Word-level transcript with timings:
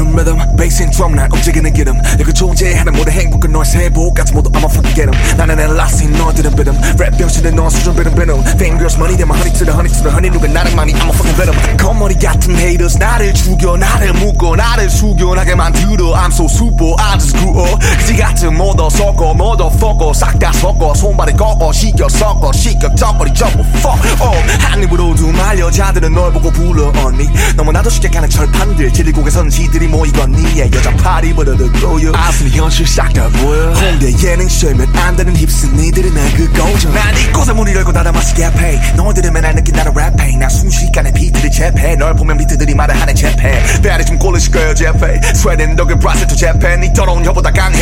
No 0.00 0.39
from 0.70 1.14
날 1.16 1.28
움직이는 1.32 1.72
기름. 1.72 2.00
내가 2.18 2.32
존재하는 2.32 2.92
모든 2.92 3.12
행복은 3.12 3.50
너의 3.52 3.64
세복까지 3.64 4.32
모두 4.34 4.50
I'm 4.50 4.58
a 4.58 4.64
fucking 4.64 4.94
get 4.94 5.08
'em. 5.10 5.36
나는 5.36 5.58
엘라스인 5.58 6.12
너들은 6.12 6.54
비름. 6.54 6.78
랩 6.98 7.16
병신은 7.16 7.54
너 7.56 7.68
수준 7.70 7.94
비름 7.96 8.14
비름 8.14 8.40
Fingers 8.60 8.96
money 8.96 9.16
대만 9.16 9.36
honey 9.38 9.52
to 9.56 9.64
the 9.64 9.72
honey 9.72 9.90
to 9.92 10.02
the 10.02 10.10
honey 10.12 10.30
누가 10.30 10.46
나를 10.52 10.74
많이 10.76 10.92
I'm 10.92 11.08
a 11.08 11.14
fucking 11.14 11.36
venom 11.36 11.76
겉머리 11.76 12.14
같은 12.18 12.54
haters 12.56 12.98
나를 12.98 13.32
죽여 13.34 13.76
나를 13.76 14.12
묶어 14.14 14.54
나를 14.56 14.90
숙연하게 14.90 15.54
만들어. 15.54 16.12
I'm 16.14 16.28
so 16.32 16.44
super 16.44 16.92
I 16.98 17.18
just 17.18 17.36
grew 17.38 17.56
up. 17.64 17.78
그지 17.98 18.16
같은 18.16 18.54
모더 18.56 18.90
섞어 18.90 19.32
모더 19.34 19.68
fucker 19.74 20.12
싹다 20.14 20.52
섞어 20.52 20.94
손발에 20.94 21.32
꺾어 21.32 21.72
시켜 21.72 22.08
섞어 22.08 22.52
시켜 22.52 22.92
쩍거리 22.94 23.32
쩍고 23.34 23.64
fuck 23.80 24.10
up. 24.20 24.50
한 24.60 24.82
입으로 24.82 25.14
두 25.14 25.30
말 25.30 25.58
여자들은 25.58 26.12
널 26.12 26.32
보고 26.32 26.50
불러 26.50 26.92
언니. 27.04 27.28
너무나도 27.56 27.88
쉽게 27.88 28.10
가는 28.10 28.28
철판들 28.28 28.92
지리고개 28.92 29.30
선지들이 29.30 29.86
모이거니 29.88 30.49
예, 30.56 30.62
여자 30.72 30.90
파리 30.96 31.32
꼬여. 31.32 32.12
아스는 32.14 32.50
현실 32.52 32.86
싹 32.86 33.12
다 33.12 33.28
보여 33.28 33.72
홍대 33.72 34.12
예능 34.22 34.48
쇼면 34.48 34.94
안 34.96 35.16
되는 35.16 35.34
힙스 35.36 35.66
니들은 35.66 36.12
날 36.14 36.30
그거죠 36.34 36.92
난 36.92 37.16
이곳에 37.18 37.52
문을 37.52 37.74
열고 37.76 37.92
닫아 37.92 38.10
마시게 38.12 38.44
해 38.44 38.94
너희들은 38.96 39.32
맨날 39.32 39.54
느낀 39.54 39.74
나를 39.74 39.92
랩해 39.92 40.36
나 40.38 40.48
순식간에 40.48 41.12
비트를 41.12 41.50
재패. 41.50 41.94
널 41.96 42.14
보면 42.14 42.36
비트들이 42.38 42.74
말을 42.74 43.00
하네 43.00 43.14
재패. 43.14 43.62
배알이 43.82 44.04
좀 44.04 44.18
꼴리실 44.18 44.52
거예요 44.52 44.74
재패. 44.74 45.20
스웨덴 45.34 45.76
독일 45.76 45.98
브라질 45.98 46.26
또 46.26 46.34
재패. 46.36 46.76
니 46.76 46.92
더러운 46.92 47.24
혀보다 47.24 47.50
강해 47.52 47.79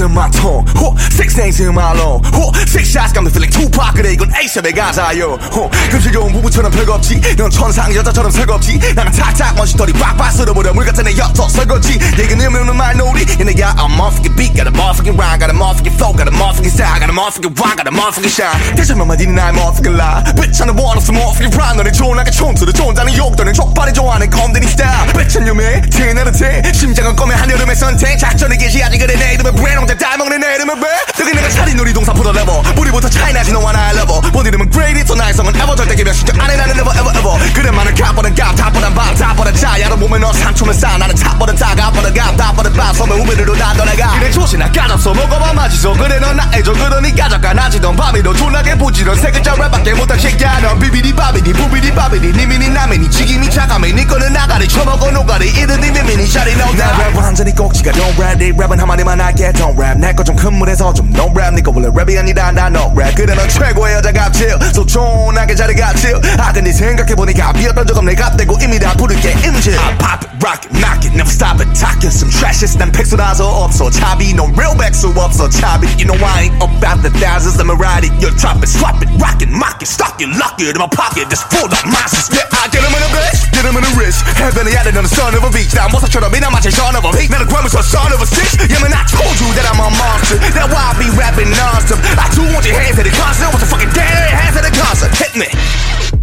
Got 0.00 0.08
bullets 0.08 0.08
in 0.08 0.12
my 0.12 0.28
tongue 0.30 0.64
호 0.80 0.96
six 1.12 1.34
things 1.34 1.60
in 1.60 1.74
my 1.74 1.92
lung 1.92 2.22
호 2.32 2.50
six 2.64 2.88
shots 2.88 3.12
got 3.12 3.22
me 3.22 3.30
feeling 3.30 3.52
Tupac 3.52 3.92
그래 3.94 4.12
이건 4.12 4.32
에이셉의 4.34 4.72
가사요 4.72 5.36
호 5.52 5.68
금실겨운 5.90 6.32
부부처럼 6.32 6.70
별겁지 6.72 7.20
넌 7.36 7.50
천상 7.50 7.94
여자처럼 7.94 8.30
설겁지 8.30 8.78
나는 8.94 9.12
탁탁 9.12 9.54
먼지털이 9.56 9.92
빡빡 9.92 10.32
쓸어버려 10.32 10.72
물 10.72 10.86
같은 10.86 11.06
애 11.06 11.16
엿서 11.16 11.48
설거지 11.48 11.98
얘기는 12.18 12.46
없는 12.46 12.74
말놀이 12.74 13.26
And 13.40 13.52
내가 13.52 13.76
a 13.76 13.86
motherfucking 13.92 14.36
beat 14.36 14.54
got 14.56 14.66
a 14.66 14.72
motherfucking 14.72 15.18
rhyme 15.18 15.38
got 15.38 15.50
a 15.50 15.56
motherfucking 15.56 15.94
flow 15.96 16.16
got 16.16 16.28
a 16.28 16.32
motherfucking 16.32 16.72
style 16.72 16.98
got 16.98 17.10
a 17.10 17.12
motherfucking 17.12 17.52
rhyme 17.60 17.76
got 17.76 17.88
a 17.88 17.92
motherfucking 17.92 18.32
shine 18.32 18.76
대체만 18.76 19.06
말이는 19.06 19.34
나의 19.34 19.52
motherfucking 19.52 19.96
lie 20.00 20.24
Bitch 20.32 20.60
I'm 20.64 20.72
the 20.72 20.76
one 20.80 20.96
of 20.96 21.04
some 21.04 21.20
motherfucking 21.20 21.52
rhyme 21.52 21.76
너네 21.76 21.92
존나게 21.92 22.30
촌수를 22.30 22.72
존자는 22.72 23.16
욕도는 23.16 23.52
족발이 23.52 23.92
좋아하는 23.92 24.30
검들이 24.30 24.64
style 24.66 25.12
Bitch 25.12 25.36
I'm 25.36 25.44
your 25.44 25.60
man 25.60 25.84
태어나는 25.90 26.32
태 26.32 26.62
심장은 26.72 27.16
검의 27.16 27.36
한여름의 27.36 27.76
선택 27.76 28.16
차이나지 33.10 33.52
너와 33.52 33.72
나의 33.72 33.96
레버 33.96 34.20
본 34.20 34.46
이름은 34.46 34.70
Grady 34.70 35.04
또 35.04 35.14
나의 35.14 35.34
성은 35.34 35.54
ever. 35.54 35.76
절대 35.76 35.94
개별 35.94 36.14
신경 36.14 36.40
안해 36.40 36.56
나는 36.56 36.76
never 36.78 36.98
ever 36.98 37.18
ever. 37.18 37.52
그래 37.52 37.70
많은 37.70 37.94
값보단 37.94 38.34
값 38.34 38.54
탑보단 38.56 38.94
밤 38.94 39.14
탑보단 39.14 39.54
자. 39.54 39.80
야로 39.80 39.96
보면 39.96 40.20
너 40.20 40.32
상처는 40.32 40.74
싸 40.74 40.96
나는 40.98 41.14
탑보단 41.14 41.56
다가 41.56 41.90
보단 41.90 42.14
값 42.14 42.36
탑보단 42.36 42.72
밤 42.72 42.94
섬의 42.94 43.20
우비로 43.20 43.56
난 43.56 43.76
너네가. 43.76 44.18
그래 44.18 44.30
조시나 44.30 44.70
까잡서 44.72 45.12
먹어봐 45.14 45.52
마지서 45.52 45.92
그래 45.94 46.18
넌 46.20 46.36
나애줘 46.36 46.72
그러니까 46.72 47.28
잠깐 47.28 47.56
나지던 47.56 47.96
밤이도 47.96 48.34
존나게 48.34 48.76
보지런 48.76 49.16
세 49.16 49.30
글자 49.30 49.54
랩밖에 49.54 49.94
못한 49.94 50.18
새끼야 50.18 50.60
넌 50.60 50.78
비비디 50.78 51.14
바비디 51.14 51.52
부비디 51.52 51.92
바비디. 51.94 52.32
니미니 52.32 52.68
나미니 52.70 53.08
니 53.08 53.10
거는 54.10 54.32
나가리 54.32 54.66
처먹어 54.68 55.10
노가리 55.12 55.48
이른 55.50 55.80
니 55.80 55.90
미미니 55.90 56.26
샤리 56.26 56.52
no 56.52 56.74
나 56.74 56.92
랩은 56.98 57.20
한 57.20 57.34
잔이 57.34 57.54
꼭지가 57.54 57.92
don't 57.92 58.18
rap 58.18 58.38
네 58.38 58.52
랩은 58.52 58.76
한마디만 58.76 59.20
할게 59.20 59.52
don't 59.52 59.78
rap 59.78 59.98
내거 59.98 60.24
좀 60.24 60.36
큰 60.36 60.54
물에서 60.54 60.92
좀 60.92 61.08
no 61.14 61.30
rap 61.30 61.54
니거 61.54 61.70
원래 61.74 61.88
랩이 61.88 62.18
아니다 62.18 62.50
나 62.50 62.66
no 62.66 62.90
rap 62.96 63.14
그래 63.14 63.34
넌 63.34 63.48
최고의 63.48 63.94
여자 63.94 64.12
갑질 64.12 64.58
소촌하게 64.74 65.54
자리 65.54 65.74
갑질 65.74 66.20
아 66.38 66.52
근데 66.52 66.72
생각해보니까 66.72 67.52
비었던 67.52 67.86
적없 67.86 68.04
내가 68.04 68.36
떼고 68.36 68.58
이미 68.62 68.78
다 68.78 68.92
부를게 68.94 69.30
임질 69.46 69.78
I 69.78 69.96
pop 69.98 70.26
it 70.26 70.44
rock 70.44 70.66
it 70.66 70.74
knock 70.74 71.06
it 71.06 71.14
never 71.14 71.30
stop 71.30 71.62
it 71.62 71.70
talking 71.78 72.10
some 72.10 72.30
trashes 72.34 72.76
난 72.76 72.90
백수라서 72.90 73.46
없어 73.46 73.90
차비 73.90 74.30
no 74.30 74.50
real 74.58 74.76
백수 74.76 75.14
없어 75.14 75.48
차비 75.48 75.86
you 76.02 76.10
know 76.10 76.18
I 76.18 76.50
ain't 76.50 76.56
about 76.58 77.02
the 77.06 77.10
thousands 77.22 77.62
me 77.62 77.78
ride 77.78 78.02
it 78.02 78.12
you 78.18 78.34
drop 78.34 78.58
it 78.58 78.66
swap 78.66 78.98
it 78.98 79.10
rock 79.22 79.38
it 79.38 79.50
mock 79.54 79.78
it 79.78 79.86
stock 79.86 80.18
it 80.18 80.28
lock 80.34 80.58
it 80.58 80.74
in 80.74 80.80
my 80.82 80.90
pocket 80.90 81.30
just 81.30 81.46
full 81.54 81.70
of 81.70 81.78
monsters 81.86 82.26
yeah 82.34 82.48
I 82.58 82.66
get 82.72 82.82
'em 82.82 82.90
in 82.90 83.02
a 83.04 83.10
bitch 83.14 83.38
get 83.54 83.64
'em 83.64 83.76
in 83.78 83.84
a 83.84 83.92
wrist 83.99 84.23
heavenly 84.39 84.77
out 84.77 84.87
on 84.87 85.03
the 85.03 85.09
son 85.09 85.35
of 85.35 85.43
a 85.43 85.51
beach 85.51 85.75
나 85.75 85.87
모사처럼 85.89 86.33
이나 86.35 86.49
마치 86.49 86.69
son 86.71 86.95
of 86.95 87.03
a 87.03 87.11
beat 87.11 87.31
나는 87.31 87.47
과물서 87.47 87.81
son 87.81 88.11
of 88.13 88.21
a 88.21 88.27
six 88.27 88.55
yeah 88.69 88.79
man 88.79 88.93
I 88.93 89.03
told 89.11 89.35
you 89.41 89.51
that 89.55 89.67
I'm 89.67 89.79
a 89.79 89.89
monster 89.91 90.37
that's 90.39 90.71
why 90.71 90.79
I 90.79 90.95
be 90.95 91.09
rapping 91.17 91.51
non-stop 91.51 91.99
I 92.15 92.29
do 92.31 92.43
want 92.53 92.65
your 92.65 92.79
hands 92.79 92.99
at 92.99 93.03
the 93.03 93.11
concert 93.11 93.51
what 93.51 93.59
the 93.59 93.67
fucking 93.67 93.91
dead 93.91 94.31
hands 94.31 94.55
at 94.55 94.63
the 94.63 94.71
concert 94.71 95.11
hit 95.11 95.35
me 95.35 96.18